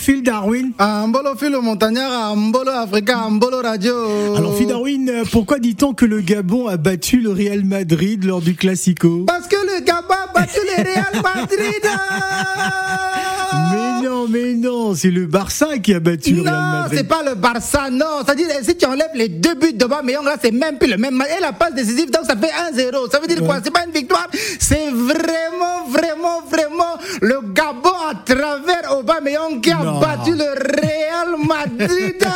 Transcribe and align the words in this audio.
Phil 0.00 0.22
Darwin. 0.22 0.72
Ambolo 0.78 1.36
Philo 1.36 1.60
Montagnard, 1.60 2.32
Ambolo 2.32 2.70
Africa, 2.70 3.18
Ambolo 3.26 3.60
Radio. 3.60 4.34
Alors 4.34 4.56
Phil 4.56 4.66
Darwin, 4.66 5.08
euh, 5.10 5.24
pourquoi 5.30 5.58
dit-on 5.58 5.92
que 5.92 6.06
le 6.06 6.22
Gabon 6.22 6.66
a 6.68 6.78
battu 6.78 7.20
le 7.20 7.30
Real 7.30 7.64
Madrid 7.64 8.24
lors 8.24 8.40
du 8.40 8.54
Classico? 8.54 9.24
Parce 9.26 9.46
que 9.46 9.56
le 9.56 9.84
Gabon 9.84 10.14
a 10.14 10.32
battu 10.32 10.58
le 10.64 10.82
Real 10.82 11.22
Madrid. 11.22 11.84
Mais 13.72 14.08
non, 14.08 14.26
mais 14.28 14.54
non, 14.54 14.94
c'est 14.94 15.10
le 15.10 15.26
Barça 15.26 15.78
qui 15.78 15.92
a 15.94 16.00
battu 16.00 16.32
le 16.34 16.42
Real 16.42 16.54
Non, 16.54 16.60
Madrid. 16.60 16.98
c'est 16.98 17.08
pas 17.08 17.22
le 17.24 17.34
Barça, 17.34 17.90
non. 17.90 18.22
C'est-à-dire, 18.24 18.46
si 18.62 18.76
tu 18.76 18.86
enlèves 18.86 19.10
les 19.14 19.28
deux 19.28 19.54
buts 19.54 19.72
de 19.72 19.84
Aubameyang, 19.84 20.24
là, 20.24 20.36
c'est 20.40 20.50
même 20.52 20.78
plus 20.78 20.88
le 20.90 20.96
même 20.96 21.14
match. 21.14 21.28
Et 21.36 21.40
la 21.40 21.52
passe 21.52 21.74
décisive, 21.74 22.10
donc 22.10 22.24
ça 22.26 22.36
fait 22.36 22.50
1-0. 22.72 23.10
Ça 23.10 23.18
veut 23.20 23.26
dire 23.26 23.44
quoi? 23.44 23.58
C'est 23.62 23.72
pas 23.72 23.84
une 23.86 23.92
victoire. 23.92 24.28
C'est 24.58 24.90
vraiment, 24.90 25.84
vraiment, 25.88 26.40
vraiment 26.48 26.96
le 27.20 27.40
Gabon 27.52 27.90
à 28.08 28.14
qui 29.62 29.70
a 29.70 29.76
Non. 29.82 30.00
battu 30.00 30.32
le 30.32 30.44
Real 30.44 31.36
Madrid. 31.46 32.16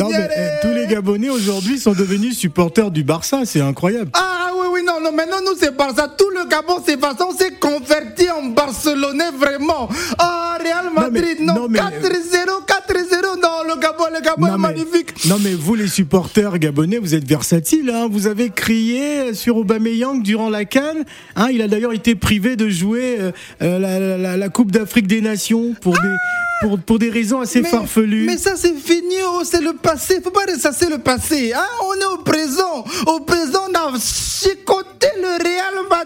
Non, 0.00 0.08
mais, 0.08 0.14
Seigneur. 0.16 0.30
euh, 0.36 0.56
tous 0.62 0.72
les 0.72 0.86
Gabonais 0.86 1.28
aujourd'hui 1.30 1.78
sont 1.78 1.92
devenus 1.92 2.36
supporters 2.38 2.90
du 2.90 3.04
Barça, 3.04 3.42
c'est 3.44 3.60
incroyable. 3.60 4.10
Ah 4.14 4.50
oui, 4.58 4.66
oui, 4.72 4.80
non, 4.84 4.98
non, 5.00 5.12
maintenant 5.12 5.36
nous 5.44 5.56
c'est 5.56 5.76
Barça. 5.76 6.08
Tout 6.08 6.30
le 6.30 6.48
Gabon, 6.48 6.82
c'est 6.84 6.98
façon, 6.98 7.30
s'est 7.36 7.52
converti 7.60 8.28
en 8.30 8.46
Barcelonais 8.46 9.30
vraiment. 9.38 9.88
Ah, 10.18 10.56
Real 10.60 10.86
mais- 10.96 11.00
Madrid, 11.02 11.36
non, 11.40 11.54
non, 11.54 11.68
mais- 11.68 11.78
4-0, 11.78 12.62
4-0, 12.66 13.36
non, 13.40 13.62
le 13.72 13.78
Gabon, 13.80 14.04
le 14.12 14.20
Gabon 14.20 14.46
est 14.54 14.58
magnifique. 14.58 14.93
Non 15.28 15.36
mais 15.42 15.54
vous 15.54 15.74
les 15.74 15.88
supporters 15.88 16.58
gabonais, 16.58 16.98
vous 16.98 17.14
êtes 17.14 17.26
versatiles. 17.26 17.90
Hein, 17.90 18.08
vous 18.10 18.26
avez 18.26 18.50
crié 18.50 19.32
sur 19.34 19.56
Aubameyang 19.56 20.22
durant 20.22 20.50
la 20.50 20.64
Cannes. 20.64 21.04
Hein, 21.36 21.48
il 21.52 21.62
a 21.62 21.68
d'ailleurs 21.68 21.92
été 21.92 22.14
privé 22.14 22.56
de 22.56 22.68
jouer 22.68 23.16
euh, 23.20 23.32
euh, 23.62 23.78
la, 23.78 23.98
la- 24.18 24.36
la- 24.36 24.48
Coupe 24.48 24.70
d'Afrique 24.70 25.06
des 25.06 25.20
Nations 25.20 25.74
pour 25.80 25.94
des 25.94 26.14
pour, 26.60 26.78
pour 26.78 26.98
des 26.98 27.10
raisons 27.10 27.40
assez 27.40 27.62
farfelues. 27.62 28.24
mais 28.26 28.38
ça 28.38 28.52
c'est 28.56 28.76
fini, 28.76 29.16
oh, 29.26 29.42
c'est 29.44 29.60
le 29.60 29.72
passé. 29.72 30.20
Faut 30.22 30.30
pas 30.30 30.44
ressasser 30.50 30.86
le 30.88 30.98
passé. 30.98 31.52
Hein? 31.52 31.66
On 31.88 31.94
est 32.00 32.14
au 32.14 32.22
présent. 32.22 32.84
Au 33.06 33.20
présent, 33.20 33.60
on 33.70 33.74
a 33.74 33.98
chicoté 33.98 35.08
le 35.20 35.42
Real 35.42 35.74
Madrid. 35.90 36.03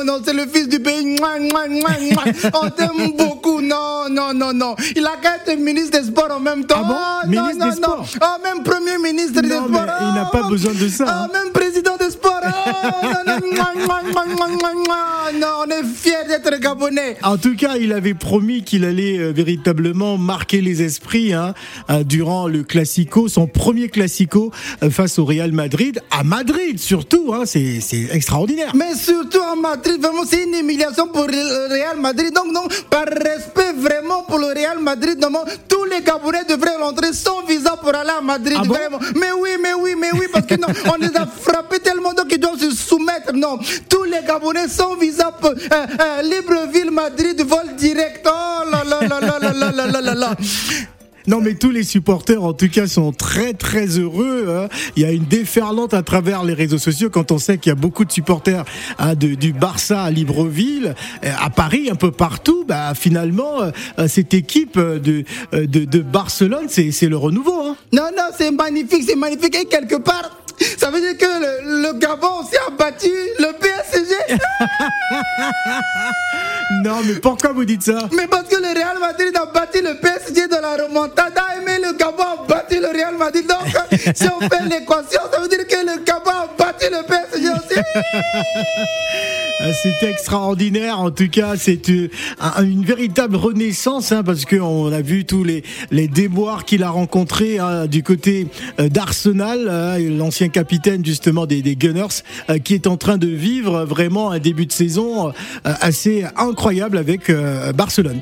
Oh 0.00 0.04
non, 0.04 0.14
oh, 0.14 0.18
non, 0.18 0.22
c'est 0.24 0.32
le 0.32 0.46
fils 0.46 0.68
du 0.68 0.80
pays. 0.80 1.04
Mouah, 1.04 1.38
mouah, 1.38 1.68
mouah, 1.68 1.90
mouah. 2.12 2.50
On 2.62 2.70
t'aime 2.70 3.12
beaucoup. 3.16 3.60
Non, 3.60 4.08
non, 4.10 4.32
non, 4.34 4.52
non. 4.52 4.74
Il 4.96 5.06
a 5.06 5.16
qu'à 5.16 5.36
être 5.36 5.58
ministre 5.58 5.98
des 6.00 6.06
Sports 6.06 6.30
en 6.32 6.40
même 6.40 6.64
temps. 6.64 6.82
Ah 6.84 6.88
bon? 6.88 6.94
Oh, 6.96 7.28
Ministre 7.28 7.58
non, 7.66 7.74
des 7.74 7.80
non, 7.80 7.88
non. 7.98 8.04
Sports? 8.04 8.28
Oh, 8.38 8.42
même 8.42 8.62
premier 8.64 8.98
ministre 8.98 9.40
des 9.40 9.48
Non, 9.48 9.66
Sports. 9.68 9.86
il 10.00 10.14
n'a 10.14 10.28
pas 10.32 10.42
Oh, 10.46 10.50
besoin 10.50 10.72
de 10.74 10.88
ça, 10.88 11.04
Ah, 11.06 11.24
hein. 11.24 11.28
même 11.32 11.52
président 11.52 11.96
des 11.96 12.10
Sports. 12.10 12.40
Oh, 12.44 12.70
non, 13.26 13.34
non. 13.34 13.34
Non, 15.40 15.48
on 15.66 15.70
est 15.70 15.82
fiers 15.84 16.12
d'être 16.28 16.60
Gabonais. 16.60 17.16
En 17.22 17.36
tout 17.38 17.56
cas, 17.56 17.76
il 17.80 17.92
avait 17.92 18.14
promis 18.14 18.62
qu'il 18.62 18.84
allait 18.84 19.18
euh, 19.18 19.32
véritablement 19.32 20.16
marquer 20.18 20.60
les 20.60 20.82
esprits 20.82 21.32
hein, 21.32 21.54
euh, 21.90 22.04
durant 22.04 22.46
le 22.46 22.62
Classico, 22.62 23.28
son 23.28 23.46
premier 23.46 23.88
Classico 23.88 24.52
euh, 24.82 24.90
face 24.90 25.18
au 25.18 25.24
Real 25.24 25.52
Madrid, 25.52 26.00
à 26.10 26.22
Madrid 26.22 26.78
surtout. 26.78 27.32
Hein, 27.34 27.44
c'est 27.46 27.80
extraordinaire. 28.12 28.72
Mais 28.76 28.94
surtout 28.94 29.40
en 29.40 29.56
Madrid, 29.56 29.83
vraiment, 29.92 30.24
c'est 30.26 30.42
une 30.44 30.54
humiliation 30.54 31.08
pour 31.08 31.26
le 31.26 31.68
Real 31.70 31.98
Madrid. 31.98 32.32
Donc, 32.32 32.52
non, 32.52 32.66
par 32.90 33.06
respect 33.06 33.72
vraiment 33.76 34.22
pour 34.22 34.38
le 34.38 34.48
Real 34.48 34.78
Madrid, 34.78 35.18
non, 35.20 35.44
tous 35.68 35.84
les 35.84 36.00
Gabonais 36.02 36.44
devraient 36.44 36.76
rentrer 36.76 37.12
sans 37.12 37.42
visa 37.44 37.76
pour 37.76 37.94
aller 37.94 38.10
à 38.10 38.20
Madrid. 38.20 38.56
Ah 38.60 38.64
bon? 38.64 38.74
vraiment. 38.74 38.98
Mais 39.14 39.32
oui, 39.32 39.50
mais 39.62 39.74
oui, 39.74 39.94
mais 39.98 40.10
oui, 40.12 40.26
parce 40.32 40.46
que 40.46 40.54
non, 40.54 40.68
on 40.86 40.96
les 40.96 41.14
a 41.16 41.26
frappés 41.26 41.80
tellement 41.80 42.12
donc 42.14 42.26
ils 42.30 42.38
doivent 42.38 42.58
se 42.58 42.70
soumettre. 42.70 43.32
Non, 43.32 43.58
tous 43.88 44.04
les 44.04 44.22
Gabonais 44.26 44.68
sans 44.68 44.96
visa 44.96 45.30
pour 45.32 45.50
euh, 45.50 45.54
euh, 45.72 46.22
Libreville, 46.22 46.90
Madrid, 46.90 47.40
vol 47.42 47.74
direct. 47.76 48.26
Oh 48.26 48.70
là 48.70 48.82
là 48.84 49.00
là 49.08 49.20
là 49.20 49.38
là 49.38 49.70
là 49.72 49.86
là 49.86 50.00
là 50.00 50.14
là. 50.14 50.34
Non, 51.26 51.40
mais 51.40 51.54
tous 51.54 51.70
les 51.70 51.84
supporters, 51.84 52.42
en 52.42 52.52
tout 52.52 52.68
cas, 52.68 52.86
sont 52.86 53.12
très 53.12 53.54
très 53.54 53.86
heureux. 53.98 54.46
hein. 54.50 54.68
Il 54.96 55.02
y 55.02 55.06
a 55.06 55.10
une 55.12 55.24
déferlante 55.24 55.94
à 55.94 56.02
travers 56.02 56.44
les 56.44 56.54
réseaux 56.54 56.78
sociaux 56.78 57.08
quand 57.10 57.32
on 57.32 57.38
sait 57.38 57.58
qu'il 57.58 57.70
y 57.70 57.72
a 57.72 57.76
beaucoup 57.76 58.04
de 58.04 58.12
supporters 58.12 58.64
hein, 58.98 59.14
de- 59.14 59.34
du 59.34 59.52
Barça 59.52 60.02
à 60.02 60.10
Libreville, 60.10 60.94
euh, 61.24 61.30
à 61.40 61.50
Paris, 61.50 61.88
un 61.90 61.94
peu 61.94 62.10
partout. 62.10 62.64
Bah, 62.68 62.92
finalement, 62.94 63.62
euh, 63.62 64.06
cette 64.08 64.34
équipe 64.34 64.76
euh, 64.76 64.98
de, 64.98 65.24
euh, 65.54 65.66
de, 65.66 65.84
de 65.84 66.00
Barcelone, 66.00 66.66
c'est 66.68 67.08
le 67.08 67.16
renouveau. 67.16 67.60
Hein. 67.68 67.76
Non, 67.92 68.10
non, 68.16 68.24
c'est 68.36 68.50
magnifique, 68.50 69.04
c'est 69.06 69.16
magnifique. 69.16 69.56
Et 69.56 69.64
quelque 69.64 69.96
part, 69.96 70.30
ça 70.78 70.90
veut 70.90 71.00
dire 71.00 71.16
que 71.16 71.24
le, 71.24 71.82
le 71.92 71.98
Gabon 71.98 72.40
aussi 72.40 72.56
a 72.66 72.70
battu 72.70 73.08
le 73.38 73.52
PSG. 73.58 73.63
Non, 76.82 77.00
mais 77.04 77.14
pourquoi 77.14 77.52
vous 77.52 77.64
dites 77.64 77.82
ça? 77.82 78.08
Mais 78.12 78.26
parce 78.26 78.48
que 78.48 78.56
le 78.56 78.74
Real 78.74 78.98
Madrid 78.98 79.36
a 79.36 79.46
battu 79.46 79.80
le 79.82 79.94
PSG 80.00 80.48
de 80.48 80.56
la 80.56 80.76
remontada, 80.84 81.44
mais 81.64 81.78
le 81.78 81.92
Gabon 81.92 82.23
battu 82.48 82.76
le 82.80 82.88
Real 82.88 83.16
Madrid. 83.18 83.44
Donc, 83.48 83.90
si 84.14 84.24
on 84.24 84.40
fait 84.40 84.64
l'équation, 84.64 85.20
ça 85.32 85.40
veut 85.40 85.48
dire 85.48 85.66
que 85.66 85.76
le 85.76 86.04
Gabon 86.04 86.30
a 86.30 86.48
battu 86.58 86.86
le 86.90 87.02
PSG 87.06 87.48
aussi. 87.50 87.80
Ah, 89.60 89.72
C'est 89.72 90.02
extraordinaire, 90.10 90.98
en 90.98 91.10
tout 91.10 91.28
cas, 91.28 91.54
c'est 91.56 91.88
euh, 91.88 92.08
un- 92.40 92.64
une 92.64 92.84
véritable 92.84 93.36
renaissance, 93.36 94.10
hein, 94.12 94.22
parce 94.24 94.44
qu'on 94.44 94.92
a 94.92 95.00
vu 95.00 95.24
tous 95.24 95.44
les, 95.44 95.62
déboires 96.08 96.64
qu'il 96.64 96.82
a 96.82 96.90
rencontrés 96.90 97.58
hein, 97.58 97.86
du 97.86 98.02
côté 98.02 98.48
euh, 98.80 98.88
d'Arsenal, 98.88 99.68
hein, 99.70 99.98
l'ancien 99.98 100.48
capitaine 100.48 101.04
justement 101.04 101.46
des, 101.46 101.62
Gunners, 101.76 102.22
euh, 102.50 102.58
qui 102.58 102.74
est 102.74 102.86
en 102.86 102.96
train 102.96 103.16
de 103.16 103.28
vivre 103.28 103.84
vraiment 103.84 104.32
un 104.32 104.38
début 104.38 104.66
de 104.66 104.72
saison 104.72 105.32
assez 105.64 106.24
incroyable 106.36 106.98
avec 106.98 107.30
Barcelone. 107.74 108.20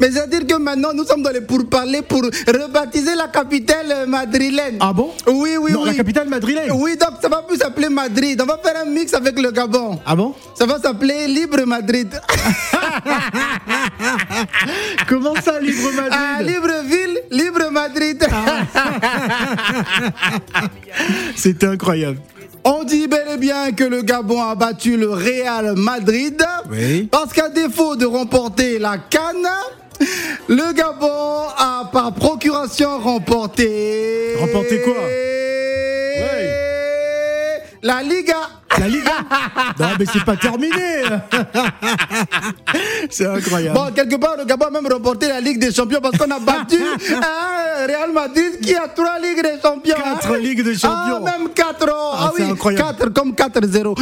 Mais 0.00 0.10
c'est-à-dire 0.10 0.46
que 0.46 0.54
maintenant, 0.56 0.90
nous 0.94 1.04
sommes 1.04 1.22
dans 1.22 1.30
les 1.30 1.40
pourparlers 1.40 2.02
pour 2.02 2.22
rebaptiser 2.22 3.14
la 3.14 3.28
capitale 3.28 3.86
euh, 3.90 4.06
madrilène. 4.06 4.76
Ah 4.80 4.92
bon? 4.92 5.10
Oui, 5.26 5.56
oui, 5.60 5.72
Non, 5.72 5.82
oui. 5.82 5.88
la 5.90 5.94
capitale 5.94 6.28
madrilène 6.28 6.72
Oui, 6.72 6.96
donc 6.96 7.10
ça 7.22 7.28
va 7.28 7.42
plus 7.42 7.56
s'appeler 7.58 7.88
Madrid. 7.88 8.40
On 8.42 8.46
va 8.46 8.58
faire 8.62 8.74
un 8.82 8.86
mix 8.90 9.14
avec 9.14 9.38
le 9.40 9.50
Gabon. 9.50 9.98
Ah 10.04 10.14
bon? 10.16 10.34
Ça 10.54 10.66
va 10.66 10.78
s'appeler 10.78 11.26
Libre 11.28 11.64
Madrid. 11.66 12.08
Comment 15.08 15.34
ça, 15.42 15.58
Libre 15.60 15.90
Madrid? 15.94 16.12
Ah, 16.12 16.42
Libreville, 16.42 17.18
Libre 17.30 17.70
Madrid. 17.70 18.22
C'est 21.36 21.62
incroyable. 21.64 22.18
On 22.68 22.82
dit 22.82 23.06
bel 23.06 23.28
et 23.32 23.36
bien 23.36 23.70
que 23.70 23.84
le 23.84 24.02
Gabon 24.02 24.42
a 24.42 24.56
battu 24.56 24.96
le 24.96 25.08
Real 25.10 25.76
Madrid. 25.76 26.44
Oui. 26.68 27.08
Parce 27.08 27.32
qu'à 27.32 27.48
défaut 27.48 27.94
de 27.94 28.06
remporter 28.06 28.80
la 28.80 28.98
Cannes, 28.98 29.48
le 30.48 30.72
Gabon 30.72 31.44
a 31.56 31.88
par 31.92 32.12
procuration 32.14 32.98
remporté. 32.98 34.34
Remporté 34.40 34.82
quoi? 34.82 34.94
La 37.84 38.02
Liga. 38.02 38.55
La 38.78 38.88
Ligue 38.88 39.04
Non, 39.78 39.86
mais 39.98 40.04
c'est 40.12 40.24
pas 40.24 40.36
terminé 40.36 40.70
C'est 43.10 43.26
incroyable. 43.26 43.78
Bon, 43.78 43.92
quelque 43.94 44.16
part, 44.16 44.36
le 44.36 44.44
Gabon 44.44 44.66
a 44.66 44.70
même 44.70 44.86
remporté 44.92 45.28
la 45.28 45.40
Ligue 45.40 45.58
des 45.58 45.72
Champions 45.72 46.00
parce 46.02 46.16
qu'on 46.18 46.30
a 46.30 46.38
battu 46.38 46.78
un 46.82 47.86
Real 47.86 48.12
Madrid 48.12 48.60
qui 48.62 48.74
a 48.74 48.88
trois 48.88 49.18
Ligues 49.18 49.42
des 49.42 49.60
Champions. 49.62 49.94
Quatre 49.96 50.32
hein. 50.32 50.38
Ligues 50.38 50.62
des 50.64 50.74
Champions. 50.74 51.24
Ah, 51.26 51.38
même 51.38 51.48
quatre. 51.50 51.86
oh. 51.90 52.10
Ah, 52.14 52.26
Ah, 52.26 52.32
oui, 52.36 52.42
incroyable. 52.50 52.84
4 52.98 53.08
comme 53.12 53.32
4-0. 53.32 53.94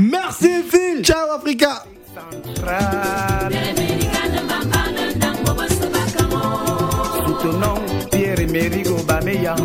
Merci 0.00 0.62
Phil 0.70 1.02
Ciao, 1.04 1.32
Africa. 1.36 1.84
Soutenons 7.26 7.80
Pierre-Emerick 8.10 8.88
Aubameyang. 8.90 9.56